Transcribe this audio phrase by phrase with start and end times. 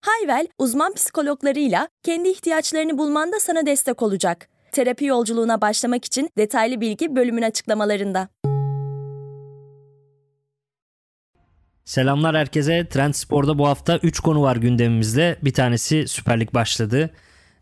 [0.00, 4.48] Hayvel, uzman psikologlarıyla kendi ihtiyaçlarını bulmanda sana destek olacak.
[4.72, 8.28] Terapi yolculuğuna başlamak için detaylı bilgi bölümün açıklamalarında.
[11.84, 12.88] Selamlar herkese.
[12.88, 15.36] Trend Spor'da bu hafta 3 konu var gündemimizde.
[15.42, 17.10] Bir tanesi Süper Lig başladı.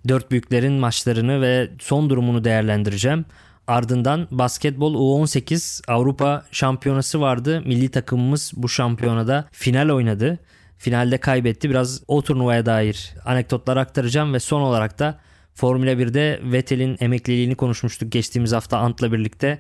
[0.08, 3.24] Dört büyüklerin maçlarını ve son durumunu değerlendireceğim.
[3.66, 7.62] Ardından basketbol U18 Avrupa Şampiyonası vardı.
[7.66, 10.38] Milli takımımız bu şampiyonada final oynadı.
[10.78, 11.70] Finalde kaybetti.
[11.70, 15.20] Biraz o turnuvaya dair anekdotlar aktaracağım ve son olarak da
[15.54, 19.58] Formula 1'de Vettel'in emekliliğini konuşmuştuk geçtiğimiz hafta Ant'la birlikte.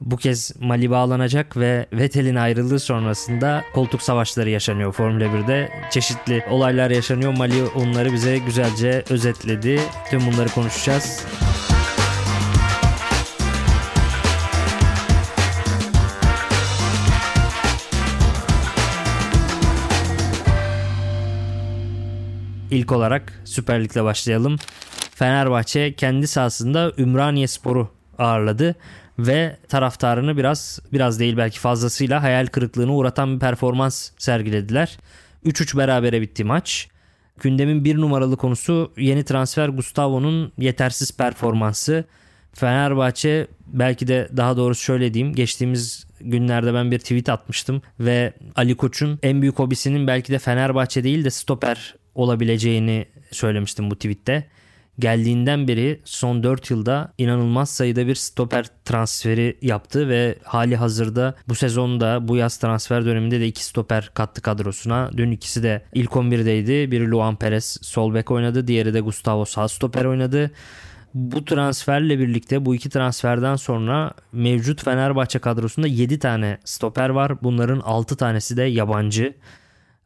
[0.00, 5.70] Bu kez Mali bağlanacak ve Vettel'in ayrılığı sonrasında koltuk savaşları yaşanıyor Formula 1'de.
[5.90, 7.36] Çeşitli olaylar yaşanıyor.
[7.36, 9.80] Mali onları bize güzelce özetledi.
[10.10, 11.26] Tüm bunları konuşacağız.
[22.72, 24.56] İlk olarak Süper Lig'le başlayalım.
[25.14, 28.74] Fenerbahçe kendi sahasında Ümraniye Sporu ağırladı
[29.18, 34.98] ve taraftarını biraz biraz değil belki fazlasıyla hayal kırıklığına uğratan bir performans sergilediler.
[35.46, 36.88] 3-3 berabere bitti maç.
[37.40, 42.04] Gündemin bir numaralı konusu yeni transfer Gustavo'nun yetersiz performansı.
[42.54, 48.76] Fenerbahçe belki de daha doğrusu şöyle diyeyim geçtiğimiz günlerde ben bir tweet atmıştım ve Ali
[48.76, 54.48] Koç'un en büyük hobisinin belki de Fenerbahçe değil de stoper olabileceğini söylemiştim bu tweette
[54.98, 61.54] geldiğinden beri son 4 yılda inanılmaz sayıda bir stoper transferi yaptı ve hali hazırda bu
[61.54, 65.10] sezonda bu yaz transfer döneminde de iki stoper kattı kadrosuna.
[65.16, 66.90] Dün ikisi de ilk 11'deydi.
[66.90, 68.66] Biri Luan Perez sol bek oynadı.
[68.66, 70.50] Diğeri de Gustavo sağ stoper oynadı.
[71.14, 77.42] Bu transferle birlikte bu iki transferden sonra mevcut Fenerbahçe kadrosunda 7 tane stoper var.
[77.42, 79.34] Bunların 6 tanesi de yabancı.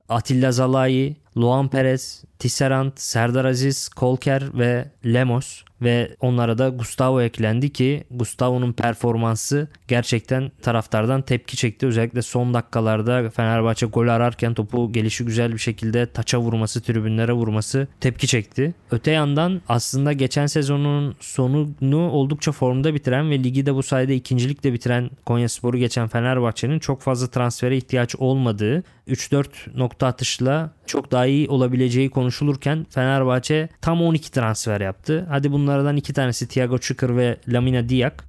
[0.08, 7.72] Atilla Zalai, Luan Perez, Tisserand, Serdar Aziz, Kolker ve Lemos ve onlara da Gustavo eklendi
[7.72, 11.86] ki Gustavo'nun performansı gerçekten taraftardan tepki çekti.
[11.86, 17.88] Özellikle son dakikalarda Fenerbahçe gol ararken topu gelişi güzel bir şekilde taça vurması, tribünlere vurması
[18.00, 18.74] tepki çekti.
[18.90, 24.72] Öte yandan aslında geçen sezonun sonunu oldukça formda bitiren ve ligi de bu sayede ikincilikle
[24.72, 31.48] bitiren Konyaspor'u geçen Fenerbahçe'nin çok fazla transfere ihtiyaç olmadığı 3-4 nokta atışla çok daha iyi
[31.48, 35.26] olabileceği konuşulurken Fenerbahçe tam 12 transfer yaptı.
[35.28, 38.24] Hadi bunlardan iki tanesi Thiago Çukur ve Lamina Diak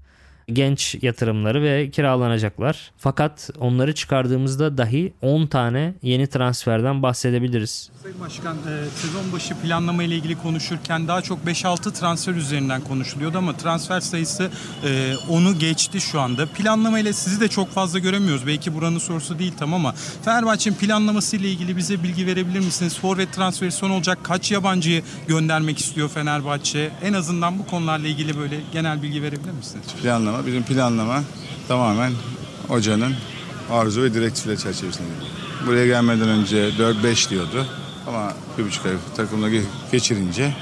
[0.54, 2.92] genç yatırımları ve kiralanacaklar.
[2.98, 7.90] Fakat onları çıkardığımızda dahi 10 tane yeni transferden bahsedebiliriz.
[8.04, 13.38] Sayın Başkan e, sezon başı planlama ile ilgili konuşurken daha çok 5-6 transfer üzerinden konuşuluyordu
[13.38, 14.50] ama transfer sayısı
[14.84, 16.46] e, onu geçti şu anda.
[16.46, 18.48] Planlama ile sizi de çok fazla göremiyoruz.
[18.48, 19.94] Belki buranın sorusu değil tam ama
[20.26, 23.00] Fenerbahçe'nin planlaması ile ilgili bize bilgi verebilir misiniz?
[23.00, 24.20] Forvet transferi son olacak.
[24.24, 26.92] Kaç yabancıyı göndermek istiyor Fenerbahçe?
[27.04, 29.86] En azından bu konularla ilgili böyle genel bilgi verebilir misiniz?
[30.02, 31.24] Planlama planlama, bizim planlama
[31.68, 32.12] tamamen
[32.68, 33.14] hocanın
[33.72, 35.08] arzu ve direktifleri çerçevesinde.
[35.68, 37.66] Buraya gelmeden önce 4-5 diyordu
[38.08, 39.50] ama bir buçuk ay takımla
[39.92, 40.54] geçirince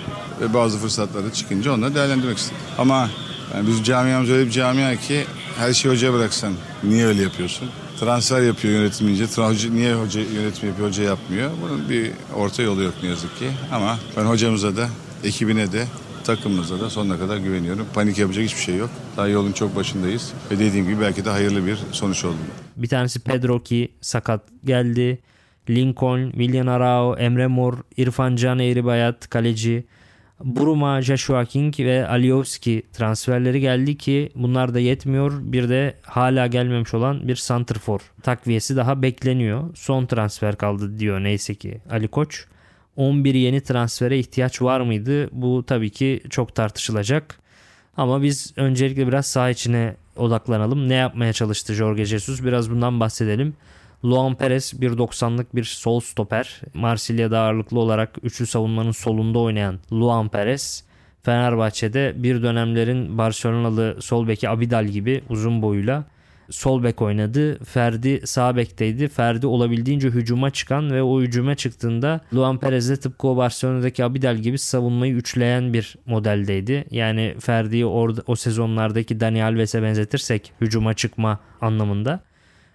[0.41, 2.57] ve bazı fırsatları çıkınca onları değerlendirmek istedim.
[2.77, 3.09] Ama
[3.53, 5.25] yani biz camiamız öyle bir camia ki
[5.57, 6.53] her şeyi hocaya bıraksan
[6.83, 7.69] niye öyle yapıyorsun?
[7.99, 11.51] Transfer yapıyor yönetimci, niye hoca yönetim yapıyor, hoca yapmıyor.
[11.61, 13.49] Bunun bir orta yolu yok ne yazık ki.
[13.71, 14.89] Ama ben hocamıza da,
[15.23, 15.85] ekibine de
[16.25, 17.87] takımımıza da sonuna kadar güveniyorum.
[17.93, 18.89] Panik yapacak hiçbir şey yok.
[19.17, 20.33] Daha yolun çok başındayız.
[20.51, 22.37] Ve dediğim gibi belki de hayırlı bir sonuç oldu.
[22.75, 25.19] Bir tanesi Pedro ki sakat geldi.
[25.69, 29.85] Lincoln, William Arao, Emre Mor, İrfan Can Eğribayat, kaleci.
[30.43, 35.33] Buruma, Joshua King ve Aliyovski transferleri geldi ki bunlar da yetmiyor.
[35.41, 39.75] Bir de hala gelmemiş olan bir santrfor takviyesi daha bekleniyor.
[39.75, 42.45] Son transfer kaldı diyor neyse ki Ali Koç.
[42.95, 45.29] 11 yeni transfere ihtiyaç var mıydı?
[45.31, 47.39] Bu tabii ki çok tartışılacak.
[47.97, 50.89] Ama biz öncelikle biraz saha içine odaklanalım.
[50.89, 52.43] Ne yapmaya çalıştı Jorge Jesus?
[52.43, 53.53] Biraz bundan bahsedelim.
[54.05, 56.61] Luan Perez 1.90'lık bir sol stoper.
[56.73, 60.83] Marsilya'da ağırlıklı olarak üçlü savunmanın solunda oynayan Luan Perez.
[61.21, 66.03] Fenerbahçe'de bir dönemlerin Barcelonalı sol beki Abidal gibi uzun boyuyla
[66.49, 67.63] sol bek oynadı.
[67.63, 69.07] Ferdi sağ bekteydi.
[69.07, 74.35] Ferdi olabildiğince hücuma çıkan ve o hücuma çıktığında Luan Perez de tıpkı o Barcelona'daki Abidal
[74.35, 76.85] gibi savunmayı üçleyen bir modeldeydi.
[76.91, 82.19] Yani Ferdi'yi orada o sezonlardaki Dani Alves'e benzetirsek hücuma çıkma anlamında.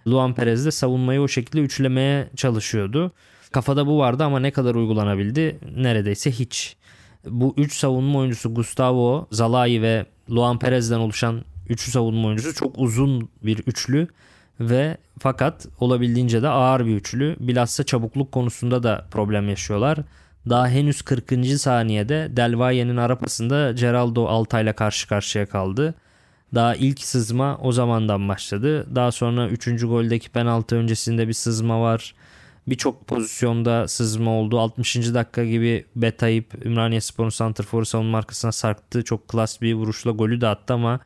[0.07, 3.11] Luan Perez de savunmayı o şekilde üçlemeye çalışıyordu.
[3.51, 5.59] Kafada bu vardı ama ne kadar uygulanabildi?
[5.77, 6.75] Neredeyse hiç.
[7.25, 11.41] Bu 3 savunma oyuncusu Gustavo, Zalai ve Luan Perez'den oluşan
[11.71, 14.07] üçlü savunma oyuncusu çok uzun bir üçlü
[14.59, 17.35] ve fakat olabildiğince de ağır bir üçlü.
[17.39, 19.97] Bilhassa çabukluk konusunda da problem yaşıyorlar.
[20.49, 21.59] Daha henüz 40.
[21.59, 25.93] saniyede Del Valle'nin arapasında Geraldo Altay'la karşı karşıya kaldı.
[26.55, 28.95] Daha ilk sızma o zamandan başladı.
[28.95, 29.81] Daha sonra 3.
[29.81, 32.15] goldeki penaltı öncesinde bir sızma var.
[32.67, 34.59] Birçok pozisyonda sızma oldu.
[34.59, 34.95] 60.
[34.95, 39.03] dakika gibi Betayip Ümraniye Spor'un santrforu savunma arkasına sarktı.
[39.03, 40.99] Çok klas bir vuruşla golü de attı ama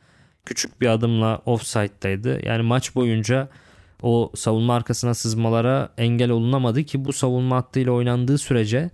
[0.45, 2.45] küçük bir adımla offside'daydı.
[2.45, 3.47] Yani maç boyunca
[4.01, 8.89] o savunma arkasına sızmalara engel olunamadı ki bu savunma hattıyla oynandığı sürece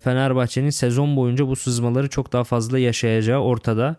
[0.00, 3.96] Fenerbahçe'nin sezon boyunca bu sızmaları çok daha fazla yaşayacağı ortada.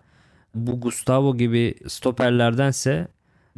[0.55, 3.07] Bu Gustavo gibi stoperlerdense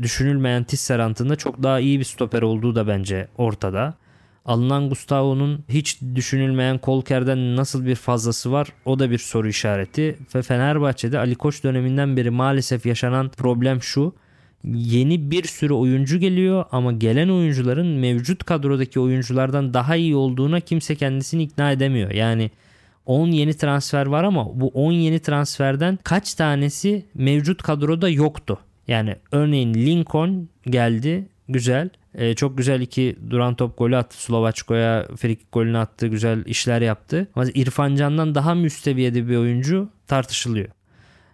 [0.01, 3.93] düşünülmeyen Tisserant'ın da çok daha iyi bir stoper olduğu da bence ortada.
[4.45, 10.17] Alınan Gustavo'nun hiç düşünülmeyen Kolker'den nasıl bir fazlası var o da bir soru işareti.
[10.35, 14.15] Ve Fenerbahçe'de Ali Koç döneminden beri maalesef yaşanan problem şu.
[14.63, 20.95] Yeni bir sürü oyuncu geliyor ama gelen oyuncuların mevcut kadrodaki oyunculardan daha iyi olduğuna kimse
[20.95, 22.11] kendisini ikna edemiyor.
[22.11, 22.51] Yani
[23.05, 28.59] 10 yeni transfer var ama bu 10 yeni transferden kaç tanesi mevcut kadroda yoktu?
[28.87, 31.89] Yani örneğin Lincoln geldi güzel.
[32.15, 34.23] Ee, çok güzel iki duran top golü attı.
[34.23, 36.07] Slovaçko'ya frikik golünü attı.
[36.07, 37.27] Güzel işler yaptı.
[37.35, 40.67] Ama İrfan Can'dan daha müsteviyede bir oyuncu tartışılıyor.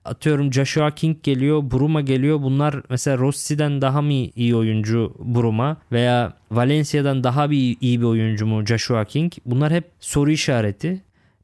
[0.05, 2.41] Atıyorum Joshua King geliyor, Bruma geliyor.
[2.41, 8.45] Bunlar mesela Rossi'den daha mı iyi oyuncu Bruma veya Valencia'dan daha bir iyi bir oyuncu
[8.45, 9.33] mu Joshua King?
[9.45, 11.01] Bunlar hep soru işareti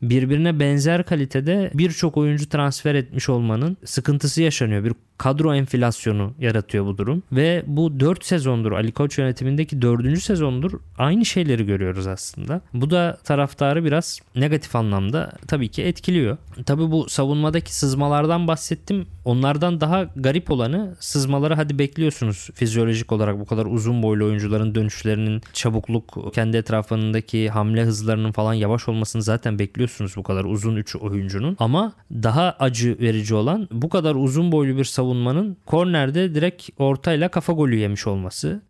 [0.09, 4.83] birbirine benzer kalitede birçok oyuncu transfer etmiş olmanın sıkıntısı yaşanıyor.
[4.83, 7.23] Bir kadro enflasyonu yaratıyor bu durum.
[7.31, 10.21] Ve bu 4 sezondur Ali Koç yönetimindeki 4.
[10.21, 12.61] sezondur aynı şeyleri görüyoruz aslında.
[12.73, 16.37] Bu da taraftarı biraz negatif anlamda tabii ki etkiliyor.
[16.65, 19.07] Tabii bu savunmadaki sızmalardan bahsettim.
[19.25, 25.41] Onlardan daha garip olanı sızmaları hadi bekliyorsunuz fizyolojik olarak bu kadar uzun boylu oyuncuların dönüşlerinin
[25.53, 31.55] çabukluk kendi etrafındaki hamle hızlarının falan yavaş olmasını zaten bekliyorsunuz bu kadar uzun 3 oyuncunun.
[31.59, 37.29] Ama daha acı verici olan bu kadar uzun boylu bir savunma savunmanın kornerde direkt ortayla
[37.29, 38.61] kafa golü yemiş olması.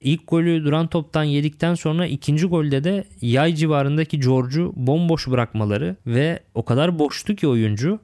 [0.00, 6.40] İlk golü duran toptan yedikten sonra ikinci golde de yay civarındaki George'u bomboş bırakmaları ve
[6.54, 7.98] o kadar boştu ki oyuncu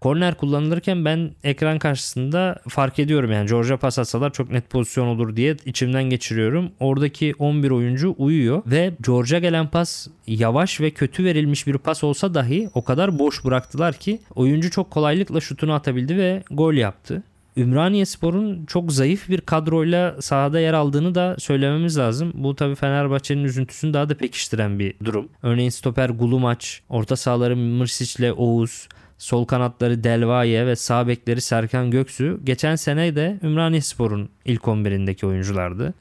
[0.00, 5.36] Korner kullanılırken ben ekran karşısında fark ediyorum yani George'a pas atsalar çok net pozisyon olur
[5.36, 6.70] diye içimden geçiriyorum.
[6.80, 12.34] Oradaki 11 oyuncu uyuyor ve George'a gelen pas yavaş ve kötü verilmiş bir pas olsa
[12.34, 17.22] dahi o kadar boş bıraktılar ki oyuncu çok kolaylıkla şutunu atabildi ve gol yaptı.
[17.56, 22.32] Ümraniye Spor'un çok zayıf bir kadroyla sahada yer aldığını da söylememiz lazım.
[22.34, 25.28] Bu tabii Fenerbahçe'nin üzüntüsünü daha da pekiştiren bir durum.
[25.42, 31.90] Örneğin stoper Gulumaç, orta sahaları Mırsic ile Oğuz, sol kanatları Delvaye ve sağ bekleri Serkan
[31.90, 35.94] Göksu geçen sene de Ümraniye Spor'un ilk 11'indeki oyunculardı.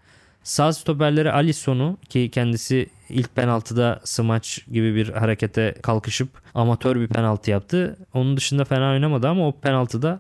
[0.44, 7.52] Sağ stoperleri Alisson'u ki kendisi ilk penaltıda smaç gibi bir harekete kalkışıp amatör bir penaltı
[7.52, 7.98] yaptı.
[8.14, 10.20] Onun dışında fena oynamadı ama o penaltıda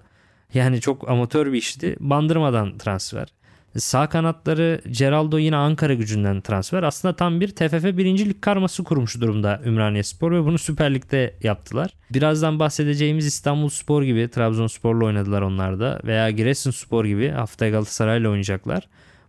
[0.53, 1.95] yani çok amatör bir işti.
[1.99, 3.27] Bandırmadan transfer.
[3.77, 6.83] Sağ kanatları Geraldo yine Ankara gücünden transfer.
[6.83, 11.91] Aslında tam bir TFF birincilik karması kurmuş durumda Ümraniye Spor ve bunu Süper Lig'de yaptılar.
[12.13, 18.29] Birazdan bahsedeceğimiz İstanbul Spor gibi Trabzonspor'la oynadılar onlar da veya Giresun Spor gibi haftaya Galatasaray'la
[18.29, 18.87] oynayacaklar.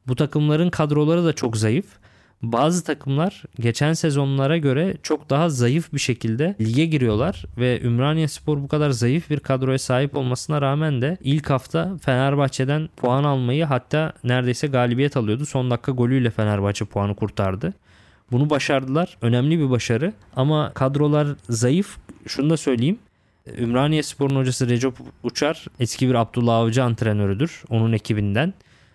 [0.08, 1.86] Bu takımların kadroları da çok zayıf.
[2.42, 8.62] Bazı takımlar geçen sezonlara göre çok daha zayıf bir şekilde lige giriyorlar ve Ümraniye Spor
[8.62, 14.12] bu kadar zayıf bir kadroya sahip olmasına rağmen de ilk hafta Fenerbahçe'den puan almayı hatta
[14.24, 15.46] neredeyse galibiyet alıyordu.
[15.46, 17.74] Son dakika golüyle Fenerbahçe puanı kurtardı.
[18.32, 19.18] Bunu başardılar.
[19.22, 21.96] Önemli bir başarı ama kadrolar zayıf.
[22.26, 22.98] Şunu da söyleyeyim.
[23.58, 27.62] Ümraniye Spor'un hocası Recep Uçar eski bir Abdullah Avcı antrenörüdür.
[27.70, 28.54] Onun ekibinden.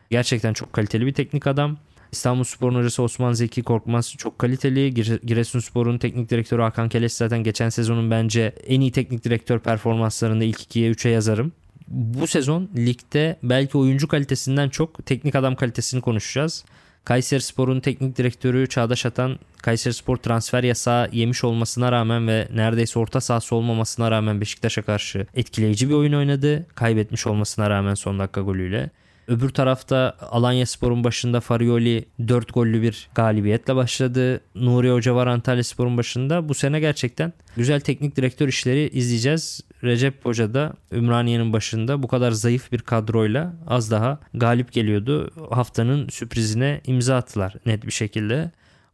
[0.10, 1.78] Gerçekten çok kaliteli bir teknik adam.
[2.12, 4.94] İstanbul Spor'un hocası Osman Zeki Korkmaz çok kaliteli.
[5.25, 10.62] Giresunspor'un teknik direktörü Hakan Keleş zaten geçen sezonun bence en iyi teknik direktör performanslarında ilk
[10.62, 11.51] ikiye üçe yazarım.
[11.88, 16.65] Bu sezon ligde belki oyuncu kalitesinden çok teknik adam kalitesini konuşacağız.
[17.06, 23.00] Kayseri Spor'un teknik direktörü Çağdaş Atan Kayseri Spor transfer yasağı yemiş olmasına rağmen ve neredeyse
[23.00, 26.65] orta sahası olmamasına rağmen Beşiktaş'a karşı etkileyici bir oyun oynadı.
[26.75, 28.89] Kaybetmiş olmasına rağmen son dakika golüyle.
[29.28, 34.42] Öbür tarafta Alanya Spor'un başında Farioli 4 gollü bir galibiyetle başladı.
[34.56, 36.50] Nuri Hoca var Antalya Spor'un başında.
[36.50, 39.62] Bu sene gerçekten güzel teknik direktör işleri izleyeceğiz.
[39.84, 45.32] Recep Hoca da Ümraniye'nin başında bu kadar zayıf bir kadroyla az daha galip geliyordu.
[45.51, 48.51] Haftanın sürprizine imza attılar net bir şekilde.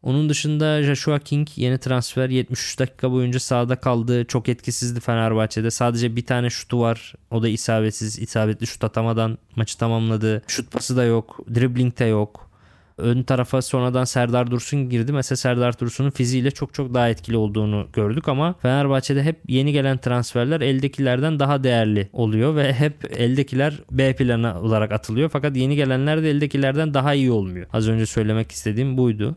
[0.08, 4.26] Onun dışında Joshua King yeni transfer 73 dakika boyunca sahada kaldı.
[4.26, 5.72] Çok etkisizdi Fenerbahçe'de.
[5.72, 7.14] Sadece bir tane şutu var.
[7.32, 8.20] O da isabetsiz.
[8.20, 10.42] isabetli şut atamadan maçı tamamladı.
[10.48, 11.40] Şut pası da yok.
[11.56, 12.50] Dribbling de yok.
[12.98, 15.12] Ön tarafa sonradan Serdar Dursun girdi.
[15.12, 19.98] Mesela Serdar Dursun'un fiziğiyle çok çok daha etkili olduğunu gördük ama Fenerbahçe'de hep yeni gelen
[19.98, 25.30] transferler eldekilerden daha değerli oluyor ve hep eldekiler B planı olarak atılıyor.
[25.30, 27.68] Fakat yeni gelenler de eldekilerden daha iyi olmuyor.
[27.74, 29.36] Az önce söylemek istediğim buydu.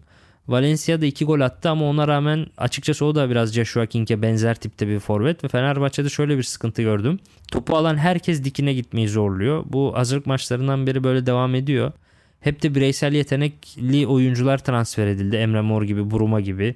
[0.48, 4.54] Valencia da 2 gol attı ama ona rağmen açıkçası o da biraz Joshua King'e benzer
[4.54, 7.18] tipte bir forvet ve Fenerbahçe'de şöyle bir sıkıntı gördüm.
[7.52, 9.64] Topu alan herkes dikine gitmeyi zorluyor.
[9.66, 11.92] Bu hazırlık maçlarından beri böyle devam ediyor.
[12.40, 15.36] Hep de bireysel yetenekli oyuncular transfer edildi.
[15.36, 16.74] Emre Mor gibi, Buruma gibi.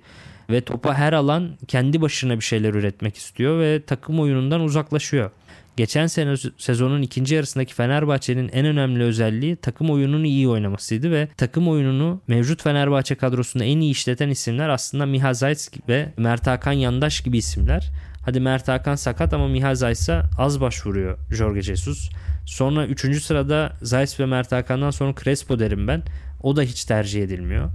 [0.50, 5.30] Ve topa her alan kendi başına bir şeyler üretmek istiyor ve takım oyunundan uzaklaşıyor.
[5.76, 11.68] Geçen sene sezonun ikinci yarısındaki Fenerbahçe'nin en önemli özelliği takım oyununu iyi oynamasıydı ve takım
[11.68, 17.20] oyununu mevcut Fenerbahçe kadrosunda en iyi işleten isimler aslında Miha Zayt ve Mert Hakan Yandaş
[17.20, 17.90] gibi isimler.
[18.24, 22.10] Hadi Mert Hakan sakat ama Miha Zayt ise az başvuruyor Jorge Jesus.
[22.46, 23.22] Sonra 3.
[23.22, 26.02] sırada Zayt ve Mert Hakan'dan sonra Crespo derim ben.
[26.42, 27.70] O da hiç tercih edilmiyor.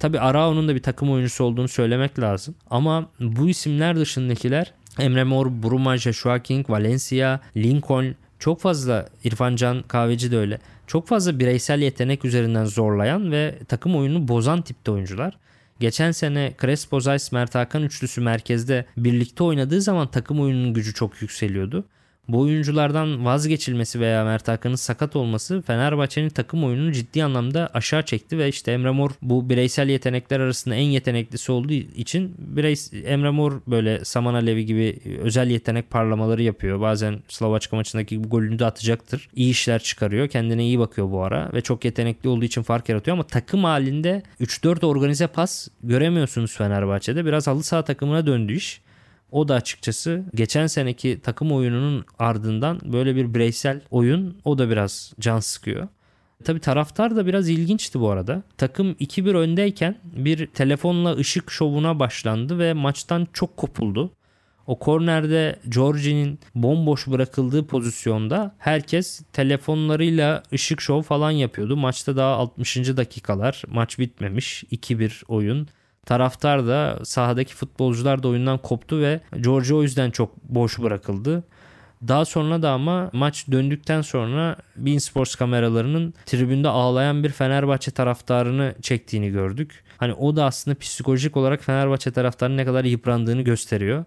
[0.00, 2.54] Tabi Arao'nun da bir takım oyuncusu olduğunu söylemek lazım.
[2.70, 9.82] Ama bu isimler dışındakiler Emre Mor, Bruma, Joshua King, Valencia, Lincoln çok fazla İrfan Can
[9.82, 10.58] Kahveci de öyle.
[10.86, 15.38] Çok fazla bireysel yetenek üzerinden zorlayan ve takım oyununu bozan tipte oyuncular.
[15.80, 21.22] Geçen sene Crespo Zayt Mert Hakan üçlüsü merkezde birlikte oynadığı zaman takım oyununun gücü çok
[21.22, 21.84] yükseliyordu
[22.28, 28.38] bu oyunculardan vazgeçilmesi veya Mert Hakan'ın sakat olması Fenerbahçe'nin takım oyununu ciddi anlamda aşağı çekti
[28.38, 33.52] ve işte Emre Mor bu bireysel yetenekler arasında en yeteneklisi olduğu için birey, Emre Mor
[33.66, 36.80] böyle Saman Alevi gibi özel yetenek parlamaları yapıyor.
[36.80, 39.28] Bazen Slovaçka maçındaki golünü de atacaktır.
[39.34, 40.28] İyi işler çıkarıyor.
[40.28, 44.22] Kendine iyi bakıyor bu ara ve çok yetenekli olduğu için fark yaratıyor ama takım halinde
[44.40, 47.24] 3-4 organize pas göremiyorsunuz Fenerbahçe'de.
[47.24, 48.80] Biraz halı saha takımına döndü iş.
[49.32, 55.12] O da açıkçası geçen seneki takım oyununun ardından böyle bir bireysel oyun o da biraz
[55.20, 55.88] can sıkıyor.
[56.44, 58.42] Tabi taraftar da biraz ilginçti bu arada.
[58.56, 64.12] Takım 2-1 öndeyken bir telefonla ışık şovuna başlandı ve maçtan çok kopuldu.
[64.66, 71.76] O kornerde Georgie'nin bomboş bırakıldığı pozisyonda herkes telefonlarıyla ışık şov falan yapıyordu.
[71.76, 72.76] Maçta daha 60.
[72.76, 73.62] dakikalar.
[73.68, 74.64] Maç bitmemiş.
[74.64, 75.68] 2-1 oyun.
[76.08, 81.44] Taraftar da sahadaki futbolcular da oyundan koptu ve George o yüzden çok boş bırakıldı.
[82.08, 88.74] Daha sonra da ama maç döndükten sonra Bein Sports kameralarının tribünde ağlayan bir Fenerbahçe taraftarını
[88.82, 89.84] çektiğini gördük.
[89.96, 94.04] Hani o da aslında psikolojik olarak Fenerbahçe taraftarının ne kadar yıprandığını gösteriyor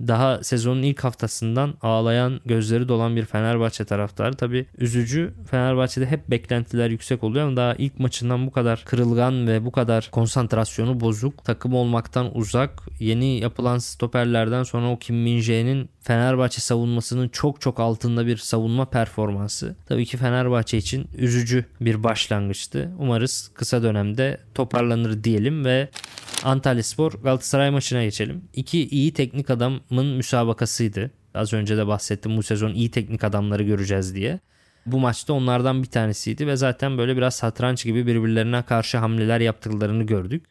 [0.00, 4.34] daha sezonun ilk haftasından ağlayan gözleri dolan bir Fenerbahçe taraftarı.
[4.34, 9.64] Tabi üzücü Fenerbahçe'de hep beklentiler yüksek oluyor ama daha ilk maçından bu kadar kırılgan ve
[9.64, 16.60] bu kadar konsantrasyonu bozuk, takım olmaktan uzak, yeni yapılan stoperlerden sonra o Kim Min Fenerbahçe
[16.60, 19.76] savunmasının çok çok altında bir savunma performansı.
[19.86, 22.90] Tabii ki Fenerbahçe için üzücü bir başlangıçtı.
[22.98, 25.88] Umarız kısa dönemde toparlanır diyelim ve
[26.44, 28.44] Antalya Spor Galatasaray maçına geçelim.
[28.54, 29.50] İki iyi teknik
[29.90, 31.10] adamın müsabakasıydı.
[31.34, 34.40] Az önce de bahsettim bu sezon iyi teknik adamları göreceğiz diye.
[34.86, 40.04] Bu maçta onlardan bir tanesiydi ve zaten böyle biraz satranç gibi birbirlerine karşı hamleler yaptıklarını
[40.04, 40.46] gördük.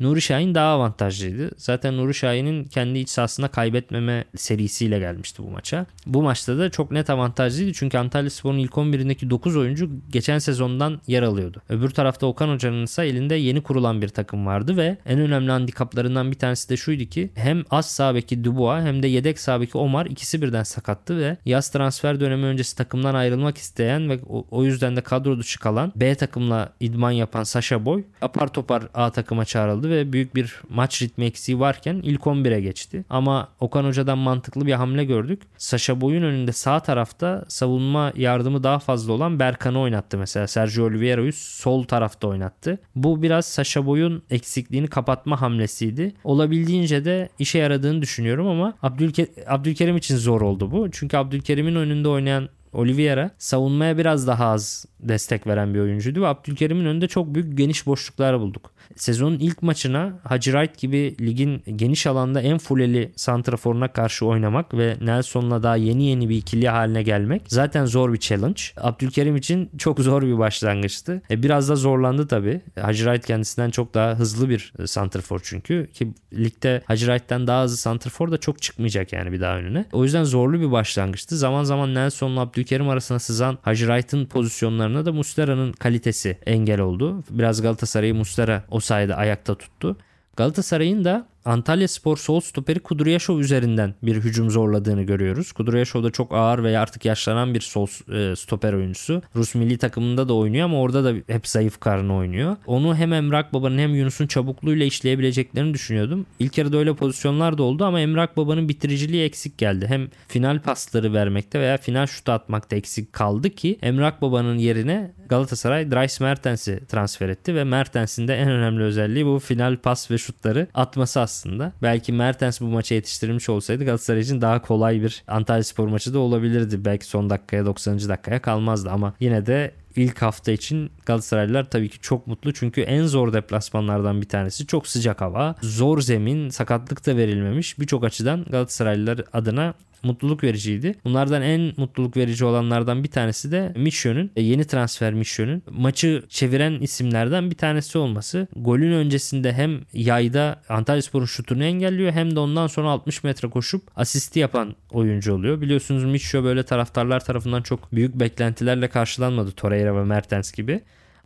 [0.00, 1.50] Nuri Şahin daha avantajlıydı.
[1.56, 5.86] Zaten Nuri Şahin'in kendi iç sahasında kaybetmeme serisiyle gelmişti bu maça.
[6.06, 11.00] Bu maçta da çok net avantajlıydı çünkü Antalya Spor'un ilk 11'indeki 9 oyuncu geçen sezondan
[11.06, 11.62] yer alıyordu.
[11.68, 16.30] Öbür tarafta Okan Hoca'nın ise elinde yeni kurulan bir takım vardı ve en önemli handikaplarından
[16.30, 20.06] bir tanesi de şuydu ki hem az sağ beki Dubois hem de yedek sağ Omar
[20.06, 25.00] ikisi birden sakattı ve yaz transfer dönemi öncesi takımdan ayrılmak isteyen ve o yüzden de
[25.00, 30.12] kadro dışı kalan B takımla idman yapan Sasha Boy apar topar A takıma çağrıldı ve
[30.12, 33.04] büyük bir maç ritmi eksiği varken ilk 11'e geçti.
[33.10, 35.42] Ama Okan Hoca'dan mantıklı bir hamle gördük.
[35.58, 40.46] Sasha Boy'un önünde sağ tarafta savunma yardımı daha fazla olan Berkan'ı oynattı mesela.
[40.46, 42.78] Sergio Oliveira'yı sol tarafta oynattı.
[42.96, 46.12] Bu biraz Sasha Boy'un eksikliğini kapatma hamlesiydi.
[46.24, 50.90] Olabildiğince de işe yaradığını düşünüyorum ama Abdülke Abdülkerim için zor oldu bu.
[50.90, 56.84] Çünkü Abdülkerim'in önünde oynayan Oliveira savunmaya biraz daha az destek veren bir oyuncuydu ve Abdülkerim'in
[56.84, 58.72] önünde çok büyük geniş boşluklar bulduk.
[58.96, 64.96] Sezonun ilk maçına Hacı Wright gibi ligin geniş alanda en fuleli santraforuna karşı oynamak ve
[65.00, 68.62] Nelson'la daha yeni yeni bir ikili haline gelmek zaten zor bir challenge.
[68.76, 71.22] Abdülkerim için çok zor bir başlangıçtı.
[71.30, 72.60] E, biraz da zorlandı tabii.
[72.80, 77.76] Hacı Wright kendisinden çok daha hızlı bir santrafor çünkü ki ligde Hacı Wright'ten daha hızlı
[77.76, 79.84] santrafor da çok çıkmayacak yani bir daha önüne.
[79.92, 81.36] O yüzden zorlu bir başlangıçtı.
[81.36, 87.24] Zaman zaman Nelson'la Abdülkerim arasına sızan Hacı Wright'ın pozisyonlarına da Muslera'nın kalitesi engel oldu.
[87.30, 89.96] Biraz Galatasaray'ı Muslera o sayede ayakta tuttu.
[90.36, 95.52] Galatasaray'ın da Antalya Spor sol stoperi Kudryashov üzerinden bir hücum zorladığını görüyoruz.
[95.52, 99.22] Kudryashov da çok ağır veya artık yaşlanan bir sol e, stoper oyuncusu.
[99.36, 102.56] Rus milli takımında da oynuyor ama orada da hep zayıf karnı oynuyor.
[102.66, 106.26] Onu hem Emrak Baba'nın hem Yunus'un çabukluğuyla işleyebileceklerini düşünüyordum.
[106.38, 109.86] İlk yarıda öyle pozisyonlar da oldu ama Emrak Baba'nın bitiriciliği eksik geldi.
[109.88, 115.90] Hem final pasları vermekte veya final şutu atmakta eksik kaldı ki Emrak Baba'nın yerine Galatasaray
[115.90, 120.66] Dries Mertens'i transfer etti ve Mertens'in de en önemli özelliği bu final pas ve şutları
[120.74, 121.72] atması aslında.
[121.82, 126.18] Belki Mertens bu maça yetiştirilmiş olsaydı Galatasaray için daha kolay bir Antalya Spor maçı da
[126.18, 126.84] olabilirdi.
[126.84, 127.98] Belki son dakikaya 90.
[128.08, 132.52] dakikaya kalmazdı ama yine de ilk hafta için Galatasaraylılar tabii ki çok mutlu.
[132.52, 134.66] Çünkü en zor deplasmanlardan bir tanesi.
[134.66, 137.78] Çok sıcak hava, zor zemin, sakatlık da verilmemiş.
[137.78, 140.94] Birçok açıdan Galatasaraylılar adına mutluluk vericiydi.
[141.04, 146.72] Bunlardan en mutluluk verici olanlardan bir tanesi de Mişo'nun e, yeni transfer Mişo'nun maçı çeviren
[146.72, 148.46] isimlerden bir tanesi olması.
[148.56, 154.38] Golün öncesinde hem yayda Antalyaspor'un şutunu engelliyor hem de ondan sonra 60 metre koşup asisti
[154.38, 155.60] yapan oyuncu oluyor.
[155.60, 160.80] Biliyorsunuz Mişo böyle taraftarlar tarafından çok büyük beklentilerle karşılanmadı Torreira ve Mertens gibi.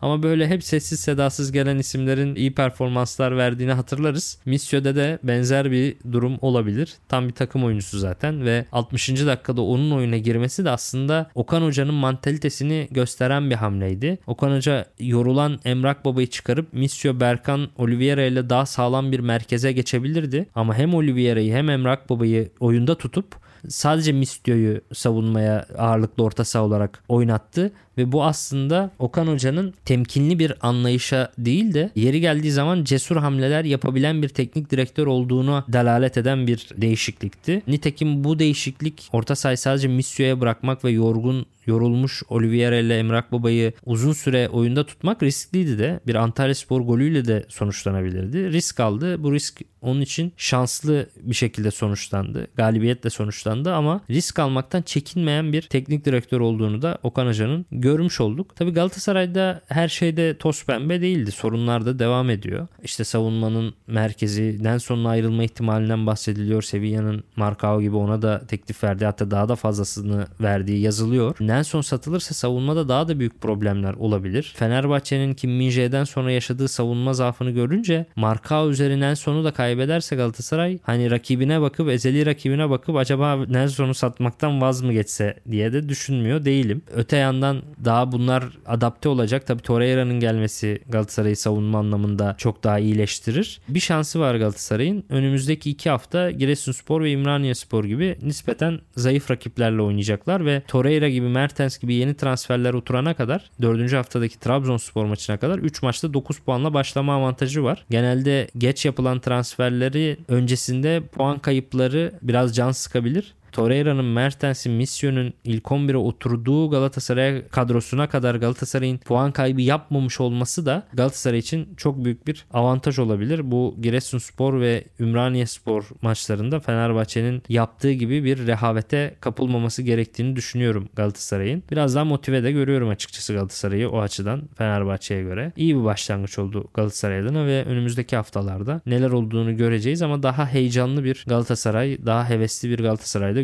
[0.04, 4.38] Ama böyle hep sessiz sedasız gelen isimlerin iyi performanslar verdiğini hatırlarız.
[4.44, 6.94] Missio'da de benzer bir durum olabilir.
[7.09, 9.09] Tam bir takım oyuncusu zaten ve 60.
[9.09, 14.18] dakikada onun oyuna girmesi de aslında Okan Hoca'nın mantalitesini gösteren bir hamleydi.
[14.26, 20.47] Okan Hoca yorulan Emrak Baba'yı çıkarıp Missio Berkan Oliveira ile daha sağlam bir merkeze geçebilirdi.
[20.54, 27.02] Ama hem Oliveira'yı hem Emrak Baba'yı oyunda tutup sadece Mistio'yu savunmaya ağırlıklı orta saha olarak
[27.09, 33.17] oynattı ve bu aslında Okan Hoca'nın temkinli bir anlayışa değil de yeri geldiği zaman cesur
[33.17, 37.63] hamleler yapabilen bir teknik direktör olduğunu delalet eden bir değişiklikti.
[37.67, 43.72] Nitekim bu değişiklik orta sahayı sadece Missio'ya bırakmak ve yorgun yorulmuş Oliveira ile Emrak Baba'yı
[43.85, 46.00] uzun süre oyunda tutmak riskliydi de.
[46.07, 48.53] Bir Antalya Spor golüyle de sonuçlanabilirdi.
[48.53, 49.22] Risk aldı.
[49.22, 52.46] Bu risk onun için şanslı bir şekilde sonuçlandı.
[52.55, 58.57] Galibiyetle sonuçlandı ama risk almaktan çekinmeyen bir teknik direktör olduğunu da Okan Hoca'nın görmüş olduk.
[58.57, 61.33] Tabi Galatasaray'da her şeyde toz pembe değildi.
[61.33, 62.66] Sorunlar da devam ediyor.
[62.83, 66.62] İşte savunmanın merkezi Nelson'la ayrılma ihtimalinden bahsediliyor.
[66.62, 69.05] Sevilla'nın Marcao gibi ona da teklif verdi.
[69.05, 71.37] Hatta daha da fazlasını verdiği yazılıyor.
[71.55, 74.53] Nelson satılırsa savunmada daha da büyük problemler olabilir.
[74.57, 81.11] Fenerbahçe'nin Kim Min sonra yaşadığı savunma zaafını görünce Marcao üzeri Nelson'u da kaybederse Galatasaray hani
[81.11, 86.83] rakibine bakıp ezeli rakibine bakıp acaba Nelson'u satmaktan vaz mı geçse diye de düşünmüyor değilim.
[86.95, 89.47] Öte yandan daha bunlar adapte olacak.
[89.47, 93.61] Tabi Torreira'nın gelmesi Galatasaray'ı savunma anlamında çok daha iyileştirir.
[93.69, 95.05] Bir şansı var Galatasaray'ın.
[95.09, 101.78] Önümüzdeki iki hafta Giresunspor ve İmraniyespor gibi nispeten zayıf rakiplerle oynayacaklar ve Torreira gibi Mertens
[101.78, 103.92] gibi yeni transferler oturana kadar 4.
[103.92, 107.85] haftadaki Trabzonspor maçına kadar 3 maçta 9 puanla başlama avantajı var.
[107.90, 113.35] Genelde geç yapılan transferleri öncesinde puan kayıpları biraz can sıkabilir.
[113.55, 120.87] Torreira'nın, Mertens'in, Mission'un ilk 11'e oturduğu Galatasaray kadrosuna kadar Galatasaray'ın puan kaybı yapmamış olması da
[120.93, 123.51] Galatasaray için çok büyük bir avantaj olabilir.
[123.51, 131.62] Bu Giresunspor ve Ümraniyespor maçlarında Fenerbahçe'nin yaptığı gibi bir rehavete kapılmaması gerektiğini düşünüyorum Galatasaray'ın.
[131.71, 135.53] Biraz daha motive de görüyorum açıkçası Galatasaray'ı o açıdan Fenerbahçe'ye göre.
[135.57, 141.05] İyi bir başlangıç oldu Galatasaray adına ve önümüzdeki haftalarda neler olduğunu göreceğiz ama daha heyecanlı
[141.05, 143.43] bir Galatasaray, daha hevesli bir Galatasaray'da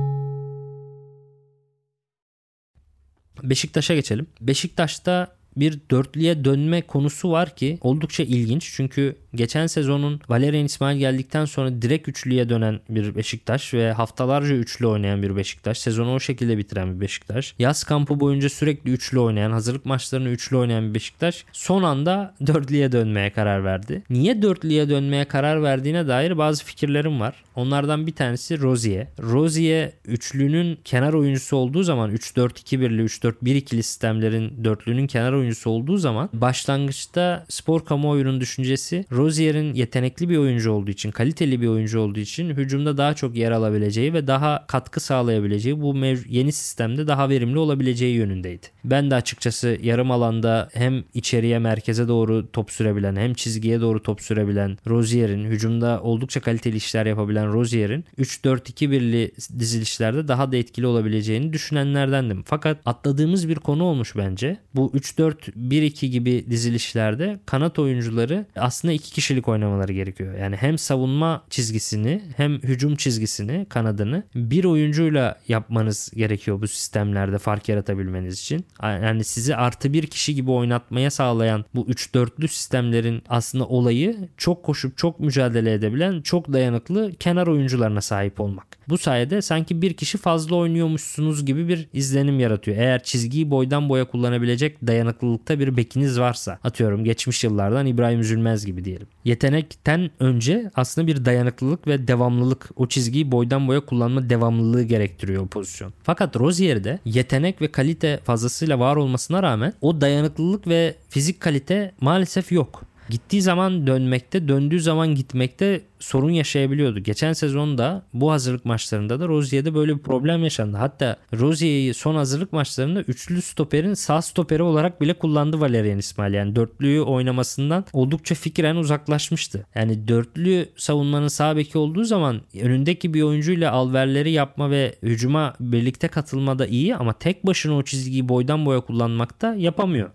[3.43, 4.27] Beşiktaş'a geçelim.
[4.41, 8.71] Beşiktaş'ta bir dörtlüye dönme konusu var ki oldukça ilginç.
[8.75, 14.87] Çünkü geçen sezonun Valerian İsmail geldikten sonra direkt üçlüye dönen bir Beşiktaş ve haftalarca üçlü
[14.87, 15.79] oynayan bir Beşiktaş.
[15.79, 17.55] Sezonu o şekilde bitiren bir Beşiktaş.
[17.59, 22.91] Yaz kampı boyunca sürekli üçlü oynayan, hazırlık maçlarını üçlü oynayan bir Beşiktaş son anda dörtlüye
[22.91, 24.03] dönmeye karar verdi.
[24.09, 27.43] Niye dörtlüye dönmeye karar verdiğine dair bazı fikirlerim var.
[27.55, 29.07] Onlardan bir tanesi Rozier.
[29.19, 37.45] Rozier üçlünün kenar oyuncusu olduğu zaman 3-4-2-1'li 3-4-1-2'li sistemlerin dörtlünün kenar oyuncusu olduğu zaman başlangıçta
[37.49, 42.97] spor kamuoyunun düşüncesi Rozier'in yetenekli bir oyuncu olduğu için, kaliteli bir oyuncu olduğu için hücumda
[42.97, 45.95] daha çok yer alabileceği ve daha katkı sağlayabileceği bu
[46.29, 48.67] yeni sistemde daha verimli olabileceği yönündeydi.
[48.83, 54.21] Ben de açıkçası yarım alanda hem içeriye merkeze doğru top sürebilen hem çizgiye doğru top
[54.21, 62.43] sürebilen Rozier'in hücumda oldukça kaliteli işler yapabilen Rozier'in 3-4-2-1'li dizilişlerde daha da etkili olabileceğini düşünenlerdendim.
[62.45, 64.57] Fakat atladığımız bir konu olmuş bence.
[64.75, 64.91] Bu
[65.31, 70.37] 3-4-1-2 gibi dizilişlerde kanat oyuncuları aslında iki kişilik oynamaları gerekiyor.
[70.37, 77.69] Yani hem savunma çizgisini hem hücum çizgisini kanadını bir oyuncuyla yapmanız gerekiyor bu sistemlerde fark
[77.69, 78.65] yaratabilmeniz için.
[78.83, 84.97] Yani sizi artı bir kişi gibi oynatmaya sağlayan bu 3-4'lü sistemlerin aslında olayı çok koşup
[84.97, 88.67] çok mücadele edebilen çok dayanıklı kenar oyuncularına sahip olmak.
[88.89, 92.77] Bu sayede sanki bir kişi fazla oynuyormuşsunuz gibi bir izlenim yaratıyor.
[92.77, 94.77] Eğer çizgiyi boydan boya kullanabilecek
[95.21, 99.07] dayanıklılıkta bir bekiniz varsa atıyorum geçmiş yıllardan İbrahim Üzülmez gibi diyelim.
[99.25, 105.47] Yetenekten önce aslında bir dayanıklılık ve devamlılık o çizgiyi boydan boya kullanma devamlılığı gerektiriyor o
[105.47, 105.93] pozisyon.
[106.03, 112.51] Fakat Rozier'de yetenek ve kalite fazlasıyla var olmasına rağmen o dayanıklılık ve fizik kalite maalesef
[112.51, 112.90] yok.
[113.11, 116.99] Gittiği zaman dönmekte, döndüğü zaman gitmekte sorun yaşayabiliyordu.
[116.99, 120.77] Geçen sezonda bu hazırlık maçlarında da Rozier'de böyle bir problem yaşandı.
[120.77, 126.33] Hatta Rozier'i son hazırlık maçlarında üçlü stoperin sağ stoperi olarak bile kullandı Valerian İsmail.
[126.33, 129.65] Yani dörtlüyü oynamasından oldukça fikren uzaklaşmıştı.
[129.75, 136.07] Yani dörtlü savunmanın sağ beki olduğu zaman önündeki bir oyuncuyla alverleri yapma ve hücuma birlikte
[136.07, 140.09] katılmada iyi ama tek başına o çizgiyi boydan boya kullanmakta yapamıyor.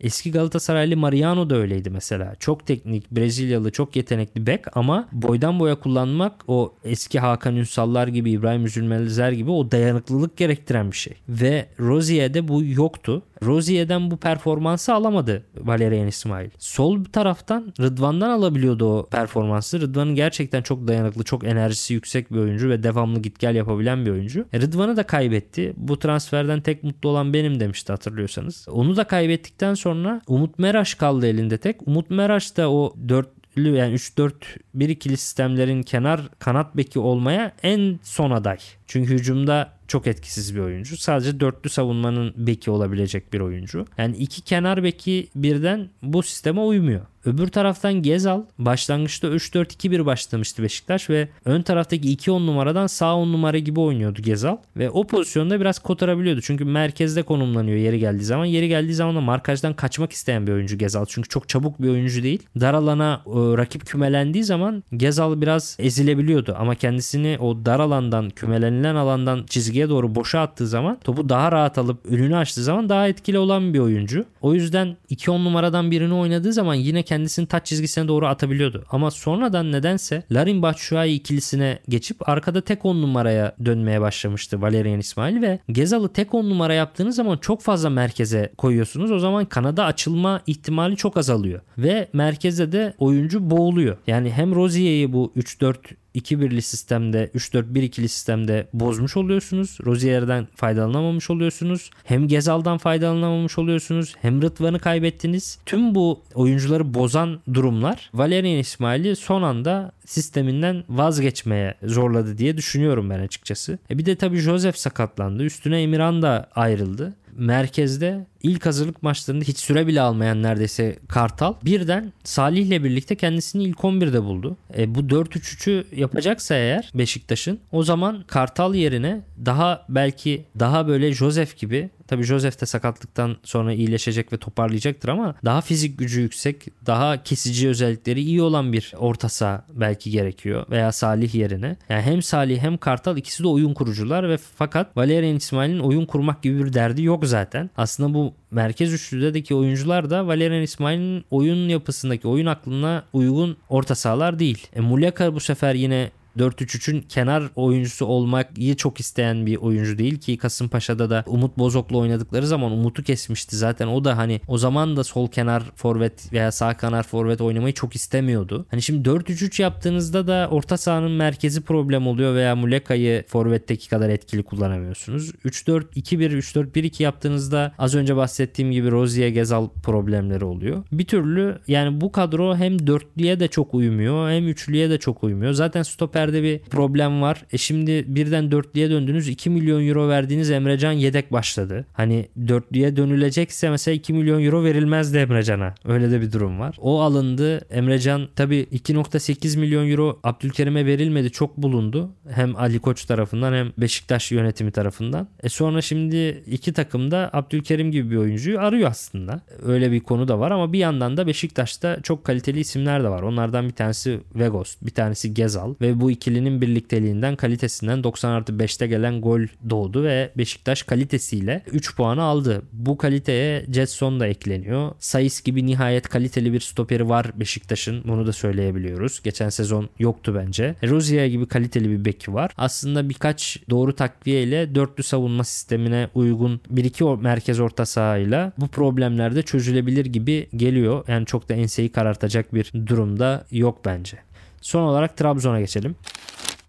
[0.00, 2.34] Eski Galatasaraylı Mariano da öyleydi mesela.
[2.40, 8.30] Çok teknik, Brezilyalı, çok yetenekli bek ama boydan boya kullanmak o eski Hakan Ünsallar gibi,
[8.30, 11.14] İbrahim Üzülmezler gibi o dayanıklılık gerektiren bir şey.
[11.28, 13.22] Ve Rozier'de bu yoktu.
[13.44, 16.50] Rozier'den bu performansı alamadı Valerian İsmail.
[16.58, 19.80] Sol taraftan Rıdvan'dan alabiliyordu o performansı.
[19.80, 24.10] Rıdvan'ın gerçekten çok dayanıklı, çok enerjisi yüksek bir oyuncu ve devamlı git gel yapabilen bir
[24.10, 24.46] oyuncu.
[24.52, 25.72] E, Rıdvan'ı da kaybetti.
[25.76, 28.66] Bu transferden tek mutlu olan benim demişti hatırlıyorsanız.
[28.70, 31.88] Onu da kaybettikten sonra Umut Meraş kaldı elinde tek.
[31.88, 38.58] Umut Meraş da o 4 yani 3-4-1-2'li sistemlerin kenar kanat beki olmaya en son aday.
[38.86, 40.96] Çünkü hücumda çok etkisiz bir oyuncu.
[40.96, 43.86] Sadece dörtlü savunmanın beki olabilecek bir oyuncu.
[43.98, 47.06] Yani iki kenar beki birden bu sisteme uymuyor.
[47.24, 53.58] Öbür taraftan Gezal başlangıçta 3-4-2-1 başlamıştı Beşiktaş ve ön taraftaki 2-10 numaradan sağ 10 numara
[53.58, 54.56] gibi oynuyordu Gezal.
[54.76, 56.40] Ve o pozisyonda biraz kotarabiliyordu.
[56.40, 58.44] Çünkü merkezde konumlanıyor yeri geldiği zaman.
[58.44, 61.06] Yeri geldiği zaman da markajdan kaçmak isteyen bir oyuncu Gezal.
[61.08, 62.42] Çünkü çok çabuk bir oyuncu değil.
[62.60, 66.56] Dar alana e, rakip kümelendiği zaman Gezal biraz ezilebiliyordu.
[66.58, 69.46] Ama kendisini o dar alandan kümelenilen alandan
[69.80, 73.74] çizgiye doğru boşa attığı zaman topu daha rahat alıp önünü açtığı zaman daha etkili olan
[73.74, 74.24] bir oyuncu.
[74.40, 78.84] O yüzden 2-10 numaradan birini oynadığı zaman yine kendisini taç çizgisine doğru atabiliyordu.
[78.90, 85.42] Ama sonradan nedense Larin Batshuayi ikilisine geçip arkada tek 10 numaraya dönmeye başlamıştı Valerian İsmail
[85.42, 89.10] ve Gezal'ı tek 10 numara yaptığınız zaman çok fazla merkeze koyuyorsunuz.
[89.10, 91.60] O zaman kanada açılma ihtimali çok azalıyor.
[91.78, 93.96] Ve merkezde de oyuncu boğuluyor.
[94.06, 95.74] Yani hem Rozier'i bu 3-4
[96.14, 99.78] 2-1'li sistemde 3-4-1-2'li sistemde bozmuş oluyorsunuz.
[99.84, 101.90] Rozier'den faydalanamamış oluyorsunuz.
[102.04, 104.14] Hem Gezal'dan faydalanamamış oluyorsunuz.
[104.20, 105.58] Hem Rıdvan'ı kaybettiniz.
[105.66, 113.18] Tüm bu oyuncuları bozan durumlar Valerian İsmail'i son anda sisteminden vazgeçmeye zorladı diye düşünüyorum ben
[113.20, 113.78] açıkçası.
[113.90, 115.44] E bir de tabii Joseph sakatlandı.
[115.44, 122.12] Üstüne Emirhan da ayrıldı merkezde ilk hazırlık maçlarında hiç süre bile almayan neredeyse Kartal birden
[122.24, 124.56] Salih ile birlikte kendisini ilk 11'de buldu.
[124.78, 131.56] E, bu 4-3-3'ü yapacaksa eğer Beşiktaş'ın o zaman Kartal yerine daha belki daha böyle Joseph
[131.56, 137.22] gibi Tabii Joseph de sakatlıktan sonra iyileşecek ve toparlayacaktır ama daha fizik gücü yüksek, daha
[137.22, 141.76] kesici özellikleri iyi olan bir orta saha belki gerekiyor veya Salih yerine.
[141.88, 146.42] Yani hem Salih hem Kartal ikisi de oyun kurucular ve fakat Valerian İsmail'in oyun kurmak
[146.42, 147.70] gibi bir derdi yok zaten.
[147.76, 154.38] Aslında bu merkez üçlüdeki oyuncular da Valerian İsmail'in oyun yapısındaki oyun aklına uygun orta sahalar
[154.38, 154.66] değil.
[154.76, 160.36] E, Muleka bu sefer yine 4-3-3'ün kenar oyuncusu olmayı çok isteyen bir oyuncu değil ki
[160.36, 163.56] Kasımpaşa'da da Umut Bozok'la oynadıkları zaman Umut'u kesmişti.
[163.56, 167.74] Zaten o da hani o zaman da sol kenar forvet veya sağ kenar forvet oynamayı
[167.74, 168.66] çok istemiyordu.
[168.70, 174.42] Hani şimdi 4-3-3 yaptığınızda da orta sahanın merkezi problem oluyor veya Muleka'yı forvetteki kadar etkili
[174.42, 175.30] kullanamıyorsunuz.
[175.44, 180.84] 3-4-2-1 3-4-1-2 yaptığınızda az önce bahsettiğim gibi Rozier Gezal problemleri oluyor.
[180.92, 185.52] Bir türlü yani bu kadro hem dörtlüye de çok uymuyor hem üçlüye de çok uymuyor.
[185.52, 187.44] Zaten stoper stoperde bir problem var.
[187.52, 191.86] E şimdi birden dörtlüye döndünüz 2 milyon euro verdiğiniz Emrecan yedek başladı.
[191.92, 195.74] Hani dörtlüye dönülecekse mesela 2 milyon euro verilmezdi Emrecan'a.
[195.84, 196.76] Öyle de bir durum var.
[196.80, 197.58] O alındı.
[197.70, 201.30] Emrecan tabi 2.8 milyon euro Abdülkerim'e verilmedi.
[201.30, 202.10] Çok bulundu.
[202.30, 205.28] Hem Ali Koç tarafından hem Beşiktaş yönetimi tarafından.
[205.42, 209.40] E sonra şimdi iki takım da Abdülkerim gibi bir oyuncuyu arıyor aslında.
[209.64, 213.22] Öyle bir konu da var ama bir yandan da Beşiktaş'ta çok kaliteli isimler de var.
[213.22, 218.86] Onlardan bir tanesi Vegos, bir tanesi Gezal ve bu ikilinin birlikteliğinden kalitesinden 90 artı 5'te
[218.86, 222.62] gelen gol doğdu ve Beşiktaş kalitesiyle 3 puanı aldı.
[222.72, 224.92] Bu kaliteye Jetson da ekleniyor.
[224.98, 228.04] Sayıs gibi nihayet kaliteli bir stoperi var Beşiktaş'ın.
[228.04, 229.20] Bunu da söyleyebiliyoruz.
[229.22, 230.74] Geçen sezon yoktu bence.
[230.84, 232.50] Rozier gibi kaliteli bir beki var.
[232.56, 238.68] Aslında birkaç doğru takviye ile dörtlü savunma sistemine uygun bir iki merkez orta sahayla bu
[238.68, 241.04] problemler de çözülebilir gibi geliyor.
[241.08, 244.18] Yani çok da enseyi karartacak bir durumda yok bence.
[244.60, 245.96] Son olarak Trabzon'a geçelim.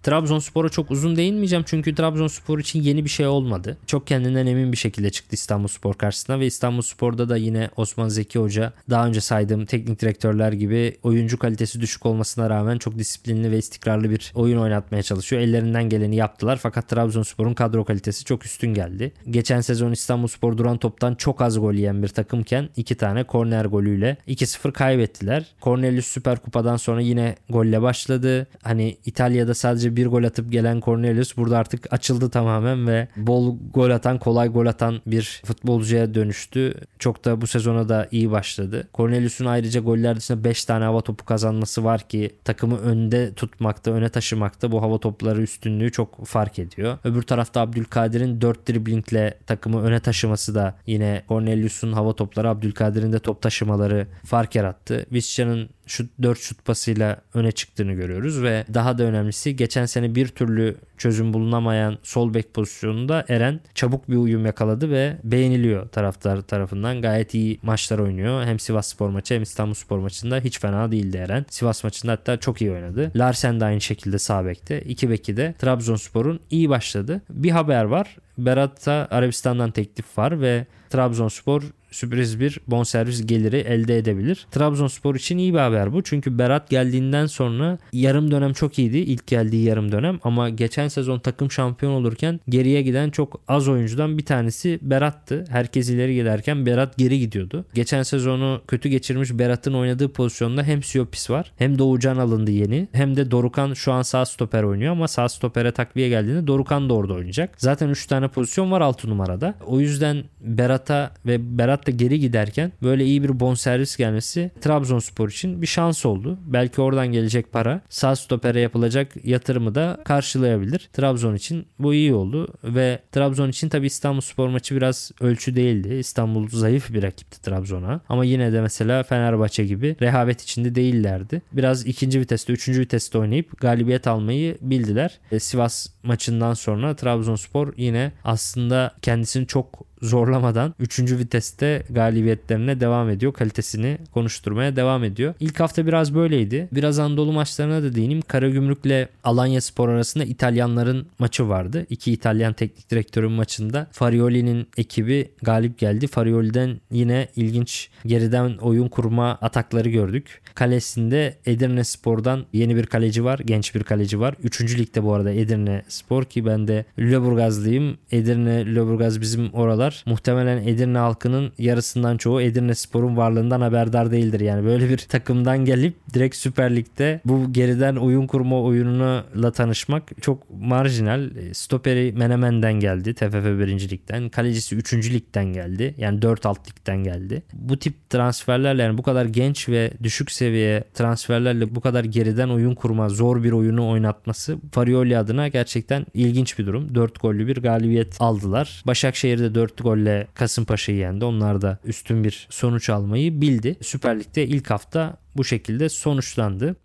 [0.03, 3.77] Trabzonspor'a çok uzun değinmeyeceğim çünkü Trabzonspor için yeni bir şey olmadı.
[3.85, 8.73] Çok kendinden emin bir şekilde çıktı İstanbulspor karşısına ve İstanbulspor'da da yine Osman Zeki Hoca
[8.89, 14.09] daha önce saydığım teknik direktörler gibi oyuncu kalitesi düşük olmasına rağmen çok disiplinli ve istikrarlı
[14.09, 15.41] bir oyun oynatmaya çalışıyor.
[15.41, 19.11] Ellerinden geleni yaptılar fakat Trabzonspor'un kadro kalitesi çok üstün geldi.
[19.29, 24.17] Geçen sezon İstanbulspor duran toptan çok az gol yiyen bir takımken iki tane korner golüyle
[24.27, 25.45] 2-0 kaybettiler.
[25.61, 28.47] Cornelius Süper Kupa'dan sonra yine golle başladı.
[28.63, 33.89] Hani İtalya'da sadece bir gol atıp gelen Cornelius burada artık açıldı tamamen ve bol gol
[33.89, 36.73] atan, kolay gol atan bir futbolcuya dönüştü.
[36.99, 38.87] Çok da bu sezona da iyi başladı.
[38.93, 44.09] Cornelius'un ayrıca goller dışında 5 tane hava topu kazanması var ki takımı önde tutmakta, öne
[44.09, 46.97] taşımakta bu hava topları üstünlüğü çok fark ediyor.
[47.03, 53.19] Öbür tarafta Abdülkadir'in 4 driblingle takımı öne taşıması da yine Cornelius'un hava topları Abdülkadir'in de
[53.19, 55.05] top taşımaları fark yarattı.
[55.11, 60.27] Visca'nın şut 4 şut pasıyla öne çıktığını görüyoruz ve daha da önemlisi geçen sene bir
[60.27, 67.01] türlü çözüm bulunamayan sol bek pozisyonunda Eren çabuk bir uyum yakaladı ve beğeniliyor taraftar tarafından.
[67.01, 68.43] Gayet iyi maçlar oynuyor.
[68.43, 71.45] Hem Sivas Spor maçı hem İstanbul Spor maçında hiç fena değildi Eren.
[71.49, 73.11] Sivas maçında hatta çok iyi oynadı.
[73.15, 74.81] Larsen de aynı şekilde sağ bekte.
[74.81, 77.21] İki beki de Trabzonspor'un iyi başladı.
[77.29, 78.17] Bir haber var.
[78.37, 84.47] Berat'a Arabistan'dan teklif var ve Trabzonspor sürpriz bir bonservis geliri elde edebilir.
[84.51, 86.03] Trabzonspor için iyi bir haber bu.
[86.03, 88.97] Çünkü Berat geldiğinden sonra yarım dönem çok iyiydi.
[88.97, 94.17] İlk geldiği yarım dönem ama geçen sezon takım şampiyon olurken geriye giden çok az oyuncudan
[94.17, 95.45] bir tanesi Berat'tı.
[95.49, 97.65] Herkes ileri giderken Berat geri gidiyordu.
[97.73, 103.15] Geçen sezonu kötü geçirmiş Berat'ın oynadığı pozisyonda hem Siopis var hem Doğucan alındı yeni hem
[103.15, 107.13] de Dorukan şu an sağ stoper oynuyor ama sağ stopere takviye geldiğinde Dorukan da orada
[107.13, 107.53] oynayacak.
[107.57, 109.53] Zaten 3 tane pozisyon var 6 numarada.
[109.65, 115.61] O yüzden Berat'a ve Berat da geri giderken böyle iyi bir bonservis gelmesi Trabzonspor için
[115.61, 116.37] bir şans oldu.
[116.45, 120.89] Belki oradan gelecek para sağ stopere yapılacak yatırımı da karşılayabilir.
[120.93, 125.93] Trabzon için bu iyi oldu ve Trabzon için tabi İstanbul Spor maçı biraz ölçü değildi.
[125.93, 128.01] İstanbul zayıf bir rakipti Trabzon'a.
[128.09, 131.41] Ama yine de mesela Fenerbahçe gibi rehavet içinde değillerdi.
[131.51, 135.19] Biraz ikinci viteste, üçüncü viteste oynayıp galibiyet almayı bildiler.
[135.31, 140.99] E, Sivas maçından sonra Trabzonspor yine aslında kendisini çok zorlamadan 3.
[140.99, 143.33] viteste galibiyetlerine devam ediyor.
[143.33, 145.33] Kalitesini konuşturmaya devam ediyor.
[145.39, 146.69] İlk hafta biraz böyleydi.
[146.71, 148.21] Biraz Anadolu maçlarına da değineyim.
[148.21, 151.85] Karagümrük'le Alanya Spor arasında İtalyanların maçı vardı.
[151.89, 156.07] İki İtalyan teknik direktörün maçında Farioli'nin ekibi galip geldi.
[156.07, 160.41] Farioli'den yine ilginç geriden oyun kurma atakları gördük.
[160.55, 163.39] Kalesinde Edirne Spor'dan yeni bir kaleci var.
[163.39, 164.35] Genç bir kaleci var.
[164.43, 167.97] Üçüncü ligde bu arada Edirne Spor ki ben de Lüleburgazlıyım.
[168.11, 169.90] Edirne, Lüleburgaz bizim oralar.
[170.05, 174.39] Muhtemelen Edirne halkının yarısından çoğu Edirne Spor'un varlığından haberdar değildir.
[174.39, 180.43] Yani böyle bir takımdan gelip direkt Süper Lig'de bu geriden oyun kurma oyununa tanışmak çok
[180.61, 181.29] marjinal.
[181.53, 183.13] Stoperi Menemen'den geldi.
[183.13, 183.89] TFF 1.
[183.89, 184.29] Lig'den.
[184.29, 185.13] Kalecisi 3.
[185.13, 185.95] Lig'den geldi.
[185.97, 187.43] Yani 4 alt ligden geldi.
[187.53, 192.75] Bu tip transferlerle yani bu kadar genç ve düşük seviye transferlerle bu kadar geriden oyun
[192.75, 196.95] kurma, zor bir oyunu oynatması Farioli adına gerçekten ilginç bir durum.
[196.95, 198.83] 4 gollü bir galibiyet aldılar.
[198.87, 201.25] Başakşehir'de 4 golle Kasımpaşa'yı yendi.
[201.25, 203.77] Onlar da üstün bir sonuç almayı bildi.
[203.81, 206.75] Süper Lig'de ilk hafta bu şekilde sonuçlandı.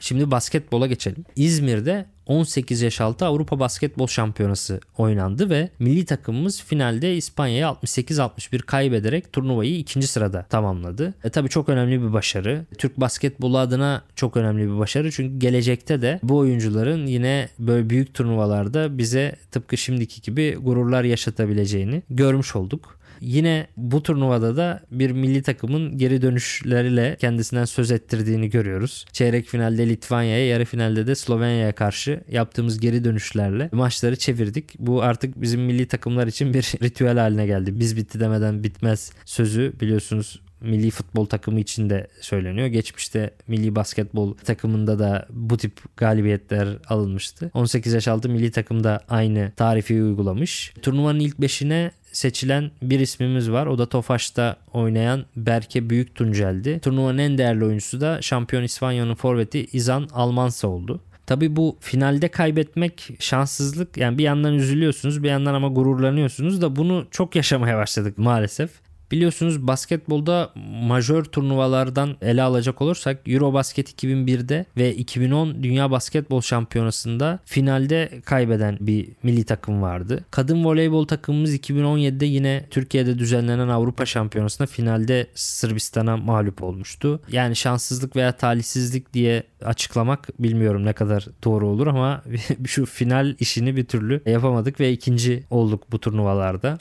[0.00, 1.24] Şimdi basketbola geçelim.
[1.36, 9.32] İzmir'de 18 yaş altı Avrupa Basketbol Şampiyonası oynandı ve milli takımımız finalde İspanya'ya 68-61 kaybederek
[9.32, 11.14] turnuvayı ikinci sırada tamamladı.
[11.24, 12.64] E tabi çok önemli bir başarı.
[12.78, 15.12] Türk basketbolu adına çok önemli bir başarı.
[15.12, 22.02] Çünkü gelecekte de bu oyuncuların yine böyle büyük turnuvalarda bize tıpkı şimdiki gibi gururlar yaşatabileceğini
[22.10, 22.96] görmüş olduk.
[23.20, 29.04] Yine bu turnuvada da bir milli takımın geri dönüşleriyle kendisinden söz ettirdiğini görüyoruz.
[29.12, 34.78] Çeyrek finalde Litvanya'ya, yarı finalde de Slovenya'ya karşı yaptığımız geri dönüşlerle maçları çevirdik.
[34.78, 37.80] Bu artık bizim milli takımlar için bir ritüel haline geldi.
[37.80, 42.66] Biz bitti demeden bitmez sözü biliyorsunuz milli futbol takımı için de söyleniyor.
[42.66, 47.50] Geçmişte milli basketbol takımında da bu tip galibiyetler alınmıştı.
[47.54, 50.74] 18 yaş altı milli takımda aynı tarifi uygulamış.
[50.82, 53.66] Turnuvanın ilk beşine seçilen bir ismimiz var.
[53.66, 56.80] O da Tofaş'ta oynayan Berke Büyük Tuncel'di.
[56.80, 61.00] Turnuvanın en değerli oyuncusu da şampiyon İspanya'nın forveti İzan Almansa oldu.
[61.26, 63.96] Tabii bu finalde kaybetmek şanssızlık.
[63.96, 68.70] Yani bir yandan üzülüyorsunuz bir yandan ama gururlanıyorsunuz da bunu çok yaşamaya başladık maalesef.
[69.10, 78.20] Biliyorsunuz basketbolda majör turnuvalardan ele alacak olursak Eurobasket 2001'de ve 2010 Dünya Basketbol Şampiyonası'nda finalde
[78.24, 80.24] kaybeden bir milli takım vardı.
[80.30, 87.20] Kadın voleybol takımımız 2017'de yine Türkiye'de düzenlenen Avrupa Şampiyonası'nda finalde Sırbistan'a mağlup olmuştu.
[87.32, 92.22] Yani şanssızlık veya talihsizlik diye açıklamak bilmiyorum ne kadar doğru olur ama
[92.66, 96.78] şu final işini bir türlü yapamadık ve ikinci olduk bu turnuvalarda.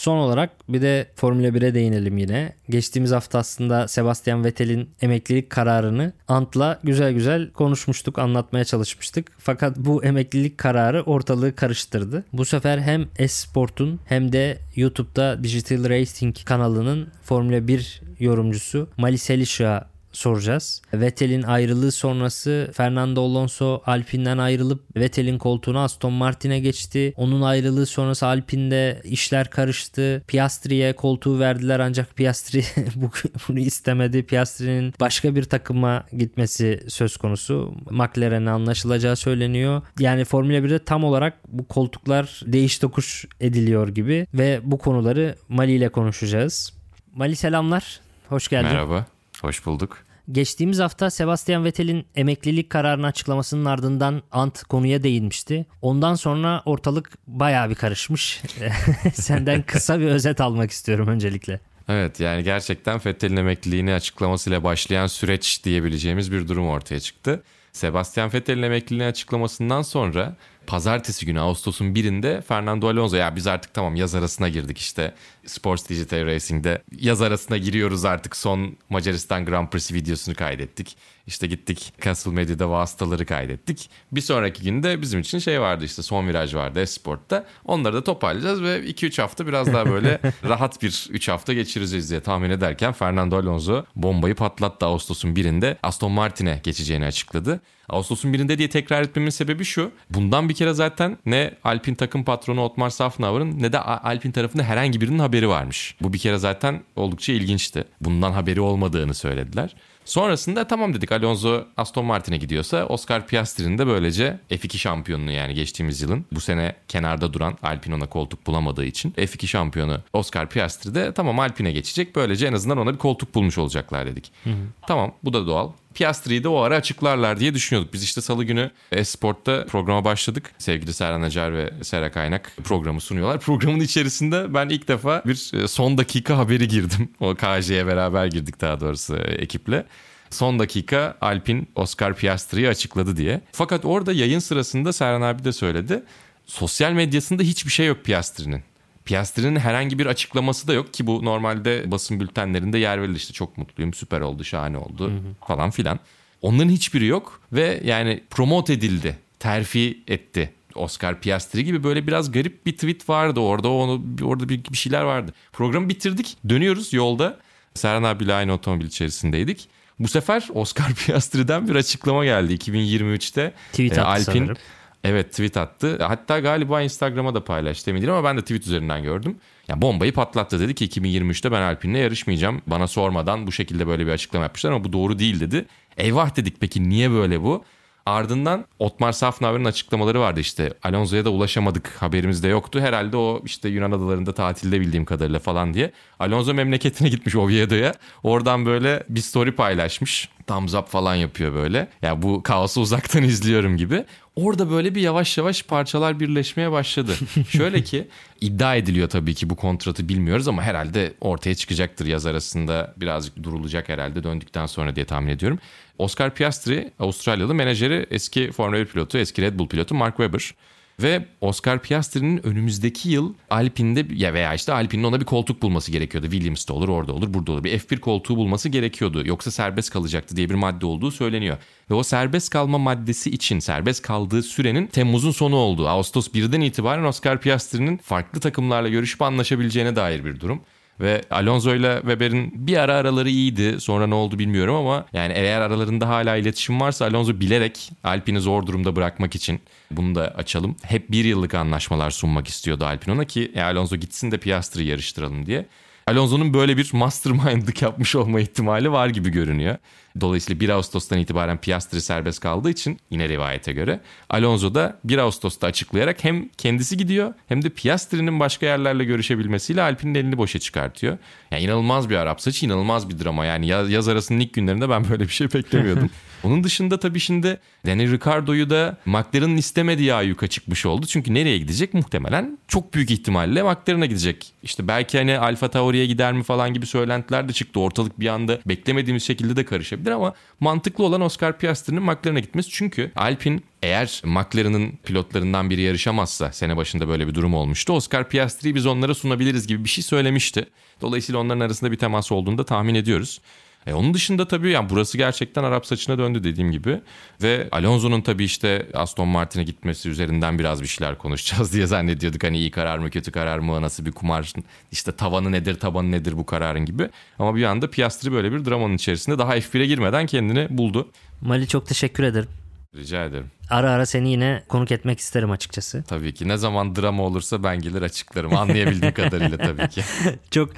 [0.00, 2.52] Son olarak bir de Formula 1'e değinelim yine.
[2.68, 9.32] Geçtiğimiz hafta aslında Sebastian Vettel'in emeklilik kararını Ant'la güzel güzel konuşmuştuk, anlatmaya çalışmıştık.
[9.38, 12.24] Fakat bu emeklilik kararı ortalığı karıştırdı.
[12.32, 19.90] Bu sefer hem Esport'un hem de YouTube'da Digital Racing kanalının Formula 1 yorumcusu Mali Elisha
[20.12, 20.82] soracağız.
[20.94, 27.12] Vettel'in ayrılığı sonrası Fernando Alonso Alpine'den ayrılıp Vettel'in koltuğuna Aston Martin'e geçti.
[27.16, 30.22] Onun ayrılığı sonrası Alpine'de işler karıştı.
[30.26, 32.64] Piastri'ye koltuğu verdiler ancak Piastri
[33.48, 34.22] bunu istemedi.
[34.22, 37.74] Piastri'nin başka bir takıma gitmesi söz konusu.
[37.90, 39.82] McLaren'e anlaşılacağı söyleniyor.
[39.98, 45.72] Yani Formula 1'de tam olarak bu koltuklar değiş tokuş ediliyor gibi ve bu konuları Mali
[45.72, 46.72] ile konuşacağız.
[47.14, 48.00] Mali selamlar.
[48.28, 48.68] Hoş geldin.
[48.68, 49.06] Merhaba.
[49.40, 49.98] Hoş bulduk.
[50.32, 55.66] Geçtiğimiz hafta Sebastian Vettel'in emeklilik kararını açıklamasının ardından Ant konuya değinmişti.
[55.82, 58.42] Ondan sonra ortalık bayağı bir karışmış.
[59.14, 61.60] Senden kısa bir özet almak istiyorum öncelikle.
[61.88, 67.42] Evet yani gerçekten Vettel'in emekliliğini açıklamasıyla başlayan süreç diyebileceğimiz bir durum ortaya çıktı.
[67.72, 70.36] Sebastian Vettel'in emekliliğini açıklamasından sonra
[70.70, 75.14] pazartesi günü Ağustos'un birinde Fernando Alonso ya biz artık tamam yaz arasına girdik işte
[75.46, 80.96] Sports Digital Racing'de yaz arasına giriyoruz artık son Macaristan Grand Prix videosunu kaydettik.
[81.30, 83.90] İşte gittik Castle Medya'da vasıtaları kaydettik.
[84.12, 87.46] Bir sonraki günde bizim için şey vardı işte son viraj vardı Esport'ta.
[87.64, 92.20] Onları da toparlayacağız ve 2-3 hafta biraz daha böyle rahat bir 3 hafta geçireceğiz diye
[92.20, 97.60] tahmin ederken Fernando Alonso bombayı patlattı Ağustos'un birinde Aston Martin'e geçeceğini açıkladı.
[97.88, 99.90] Ağustos'un birinde diye tekrar etmemin sebebi şu.
[100.10, 105.00] Bundan bir kere zaten ne Alpin takım patronu Otmar Safnauer'ın ne de Alpin tarafında herhangi
[105.00, 105.96] birinin haberi varmış.
[106.00, 107.84] Bu bir kere zaten oldukça ilginçti.
[108.00, 109.74] Bundan haberi olmadığını söylediler.
[110.10, 116.02] Sonrasında tamam dedik Alonso Aston Martin'e gidiyorsa Oscar Piastri'nin de böylece F2 şampiyonunu yani geçtiğimiz
[116.02, 121.38] yılın bu sene kenarda duran Alpine koltuk bulamadığı için F2 şampiyonu Oscar Piastri de tamam
[121.38, 122.16] Alpine geçecek.
[122.16, 124.32] Böylece en azından ona bir koltuk bulmuş olacaklar dedik.
[124.44, 124.54] Hı hı.
[124.86, 125.72] Tamam bu da doğal.
[125.94, 127.92] Piastri'yi de o ara açıklarlar diye düşünüyorduk.
[127.92, 130.52] Biz işte salı günü Esport'ta programa başladık.
[130.58, 133.40] Sevgili Serhan Acar ve Sera Kaynak programı sunuyorlar.
[133.50, 137.08] Programın içerisinde ben ilk defa bir e, son dakika haberi girdim.
[137.20, 139.86] O KJ'ye beraber girdik daha doğrusu e, ekiple
[140.30, 143.40] son dakika Alpin Oscar Piastri'yi açıkladı diye.
[143.52, 146.02] Fakat orada yayın sırasında Serhan abi de söyledi.
[146.46, 148.62] Sosyal medyasında hiçbir şey yok Piastri'nin.
[149.10, 153.58] Piastri'nin herhangi bir açıklaması da yok ki bu normalde basın bültenlerinde yer verilir işte çok
[153.58, 155.12] mutluyum süper oldu şahane oldu
[155.46, 155.98] falan filan.
[156.42, 162.66] Onların hiçbiri yok ve yani promote edildi terfi etti Oscar Piastri gibi böyle biraz garip
[162.66, 165.34] bir tweet vardı orada onu orada bir, bir şeyler vardı.
[165.52, 167.38] Programı bitirdik dönüyoruz yolda
[167.74, 169.68] Serhan abiyle aynı otomobil içerisindeydik.
[169.98, 173.52] Bu sefer Oscar Piastri'den bir açıklama geldi 2023'te.
[173.72, 174.56] Tweet e, attı sanırım.
[175.04, 175.98] Evet tweet attı.
[176.02, 179.36] Hatta galiba Instagram'a da paylaştı emin değilim ama ben de tweet üzerinden gördüm.
[179.68, 182.62] Ya bombayı patlattı dedi ki 2023'te ben Alpine'le yarışmayacağım.
[182.66, 185.66] Bana sormadan bu şekilde böyle bir açıklama yapmışlar ama bu doğru değil dedi.
[185.96, 187.64] Eyvah dedik peki niye böyle bu?
[188.06, 190.74] Ardından Otmar Safnauer'ın açıklamaları vardı işte.
[190.82, 192.80] Alonso'ya da ulaşamadık haberimiz de yoktu.
[192.80, 195.92] Herhalde o işte Yunan adalarında tatilde bildiğim kadarıyla falan diye.
[196.20, 197.94] Alonso memleketine gitmiş Oviedo'ya.
[198.22, 200.28] Oradan böyle bir story paylaşmış.
[200.46, 201.78] Thumbs up falan yapıyor böyle.
[201.78, 204.04] Ya yani bu kaosu uzaktan izliyorum gibi.
[204.36, 207.12] Orada böyle bir yavaş yavaş parçalar birleşmeye başladı.
[207.48, 208.08] Şöyle ki
[208.40, 213.88] iddia ediliyor tabii ki bu kontratı bilmiyoruz ama herhalde ortaya çıkacaktır yaz arasında birazcık durulacak
[213.88, 215.58] herhalde döndükten sonra diye tahmin ediyorum.
[215.98, 220.54] Oscar Piastri Avustralyalı menajeri eski Formula 1 pilotu eski Red Bull pilotu Mark Webber.
[221.02, 226.30] Ve Oscar Piastri'nin önümüzdeki yıl Alpine'de ya veya işte Alpine'in ona bir koltuk bulması gerekiyordu.
[226.30, 227.64] Williams'da olur, orada olur, burada olur.
[227.64, 229.26] Bir F1 koltuğu bulması gerekiyordu.
[229.26, 231.58] Yoksa serbest kalacaktı diye bir madde olduğu söyleniyor.
[231.90, 235.88] Ve o serbest kalma maddesi için serbest kaldığı sürenin Temmuz'un sonu olduğu.
[235.88, 240.60] Ağustos 1'den itibaren Oscar Piastri'nin farklı takımlarla görüşüp anlaşabileceğine dair bir durum.
[241.00, 243.80] Ve Alonso ile Weber'in bir ara araları iyiydi.
[243.80, 248.66] Sonra ne oldu bilmiyorum ama yani eğer aralarında hala iletişim varsa Alonso bilerek Alpine'i zor
[248.66, 250.76] durumda bırakmak için bunu da açalım.
[250.82, 255.46] Hep bir yıllık anlaşmalar sunmak istiyordu Alpine ona ki e, Alonso gitsin de Piastri'yi yarıştıralım
[255.46, 255.66] diye.
[256.10, 259.76] Alonso'nun böyle bir mastermind'lık yapmış olma ihtimali var gibi görünüyor.
[260.20, 264.00] Dolayısıyla 1 Ağustos'tan itibaren Piastri serbest kaldığı için yine rivayete göre
[264.30, 270.14] Alonso da 1 Ağustos'ta açıklayarak hem kendisi gidiyor hem de Piastri'nin başka yerlerle görüşebilmesiyle Alpine'in
[270.14, 271.18] elini boşa çıkartıyor.
[271.50, 273.44] Yani inanılmaz bir Arap saçı, inanılmaz bir drama.
[273.44, 276.10] Yani yaz, yaz arasının ilk günlerinde ben böyle bir şey beklemiyordum.
[276.44, 281.06] Onun dışında tabii şimdi Daniel Ricciardo'yu da McLaren'ın istemediği ayyuka çıkmış oldu.
[281.06, 281.94] Çünkü nereye gidecek?
[281.94, 284.52] Muhtemelen çok büyük ihtimalle McLaren'a gidecek.
[284.62, 287.80] İşte belki hani Alfa Tauri'ye gider mi falan gibi söylentiler de çıktı.
[287.80, 292.70] Ortalık bir anda beklemediğimiz şekilde de karışabilir ama mantıklı olan Oscar Piastri'nin McLaren'a gitmesi.
[292.70, 297.92] Çünkü Alpine eğer McLaren'ın pilotlarından biri yarışamazsa sene başında böyle bir durum olmuştu.
[297.92, 300.66] Oscar Piastri'yi biz onlara sunabiliriz gibi bir şey söylemişti.
[301.00, 303.40] Dolayısıyla onların arasında bir temas olduğunu da tahmin ediyoruz.
[303.86, 307.00] E onun dışında tabii yani burası gerçekten Arap saçına döndü dediğim gibi.
[307.42, 312.44] Ve Alonso'nun tabii işte Aston Martin'e gitmesi üzerinden biraz bir şeyler konuşacağız diye zannediyorduk.
[312.44, 314.52] Hani iyi karar mı kötü karar mı nasıl bir kumar
[314.92, 317.08] işte tavanı nedir tabanı nedir bu kararın gibi.
[317.38, 321.08] Ama bir anda Piastri böyle bir dramanın içerisinde daha F1'e girmeden kendini buldu.
[321.40, 322.48] Mali çok teşekkür ederim.
[322.96, 323.50] Rica ederim.
[323.70, 326.04] Ara ara seni yine konuk etmek isterim açıkçası.
[326.08, 326.48] Tabii ki.
[326.48, 328.56] Ne zaman drama olursa ben gelir açıklarım.
[328.56, 330.02] Anlayabildiğim kadarıyla tabii ki.
[330.50, 330.70] çok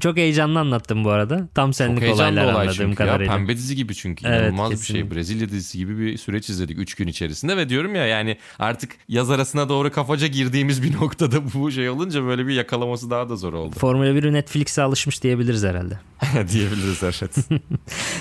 [0.00, 1.48] çok heyecanlı anlattım bu arada.
[1.54, 3.32] Tam senlik çok olaylar olay anladığım kadarıyla.
[3.32, 4.26] Ya, pembe dizi gibi çünkü.
[4.26, 5.08] Evet, İnanılmaz bir kesinlikle.
[5.08, 5.16] şey.
[5.16, 9.30] Brezilya dizisi gibi bir süreç izledik 3 gün içerisinde ve diyorum ya yani artık yaz
[9.30, 13.52] arasına doğru kafaca girdiğimiz bir noktada bu şey olunca böyle bir yakalaması daha da zor
[13.52, 13.76] oldu.
[13.78, 15.98] Formula 1'i Netflix'e alışmış diyebiliriz herhalde.
[16.52, 17.36] Diyebiliriz evet.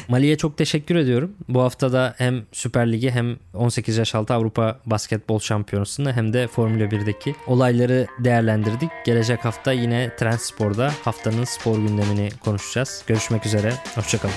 [0.08, 1.32] Mali'ye çok teşekkür ediyorum.
[1.50, 6.48] Bu hafta da hem Süper Ligi hem 18 yaş altı Avrupa Basketbol Şampiyonası'nı hem de
[6.48, 8.90] Formula 1'deki olayları değerlendirdik.
[9.06, 13.04] Gelecek hafta yine Trendspor'da haftanın spor gündemini konuşacağız.
[13.08, 13.74] Görüşmek üzere.
[13.96, 14.36] Hoşçakalın.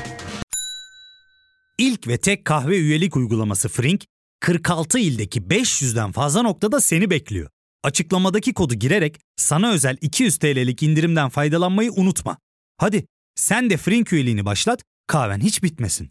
[1.78, 4.04] İlk ve tek kahve üyelik uygulaması Frink,
[4.40, 7.48] 46 ildeki 500'den fazla noktada seni bekliyor.
[7.82, 12.38] Açıklamadaki kodu girerek sana özel 200 TL'lik indirimden faydalanmayı unutma.
[12.76, 16.10] Hadi sen de Frink üyeliğini başlat, kahven hiç bitmesin.